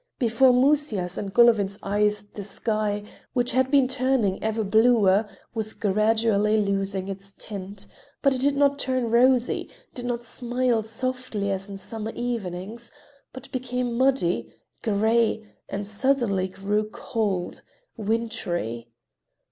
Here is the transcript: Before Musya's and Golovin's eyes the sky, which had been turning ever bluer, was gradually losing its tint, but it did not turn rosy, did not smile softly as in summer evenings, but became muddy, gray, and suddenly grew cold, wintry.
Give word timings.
Before 0.17 0.51
Musya's 0.51 1.15
and 1.15 1.31
Golovin's 1.31 1.77
eyes 1.83 2.23
the 2.23 2.43
sky, 2.43 3.03
which 3.33 3.51
had 3.51 3.69
been 3.69 3.87
turning 3.87 4.43
ever 4.43 4.63
bluer, 4.63 5.29
was 5.53 5.75
gradually 5.75 6.57
losing 6.59 7.07
its 7.07 7.35
tint, 7.37 7.85
but 8.23 8.33
it 8.33 8.41
did 8.41 8.55
not 8.57 8.79
turn 8.79 9.11
rosy, 9.11 9.69
did 9.93 10.07
not 10.07 10.23
smile 10.23 10.81
softly 10.81 11.51
as 11.51 11.69
in 11.69 11.77
summer 11.77 12.13
evenings, 12.15 12.91
but 13.31 13.51
became 13.51 13.95
muddy, 13.95 14.51
gray, 14.81 15.45
and 15.69 15.85
suddenly 15.85 16.47
grew 16.47 16.89
cold, 16.91 17.61
wintry. 17.95 18.89